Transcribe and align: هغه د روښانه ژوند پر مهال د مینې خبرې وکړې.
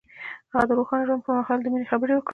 هغه 0.53 0.65
د 0.69 0.71
روښانه 0.77 1.03
ژوند 1.07 1.21
پر 1.25 1.31
مهال 1.37 1.59
د 1.61 1.65
مینې 1.73 1.85
خبرې 1.91 2.13
وکړې. 2.15 2.29